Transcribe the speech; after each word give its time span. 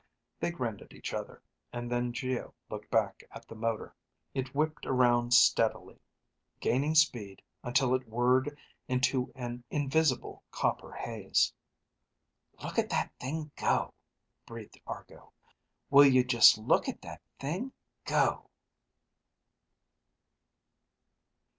They 0.39 0.49
grinned 0.49 0.81
at 0.81 0.95
each 0.95 1.13
other, 1.13 1.43
and 1.71 1.91
then 1.91 2.11
Geo 2.11 2.55
looked 2.71 2.89
back 2.89 3.23
at 3.29 3.47
the 3.47 3.53
motor. 3.53 3.93
It 4.33 4.55
whipped 4.55 4.87
around 4.87 5.31
steadily, 5.31 6.01
gaining 6.59 6.95
speed 6.95 7.43
until 7.63 7.93
it 7.93 8.07
whirred 8.07 8.57
into 8.87 9.31
an 9.35 9.63
invisible 9.69 10.41
copper 10.49 10.91
haze. 10.91 11.53
"Look 12.63 12.79
at 12.79 12.89
that 12.89 13.13
thing 13.19 13.51
go," 13.55 13.93
breathed 14.47 14.81
Argo. 14.87 15.33
"Will 15.91 16.07
you 16.07 16.23
just 16.23 16.57
look 16.57 16.89
at 16.89 17.03
that 17.03 17.21
thing 17.39 17.71
go!" 18.03 18.49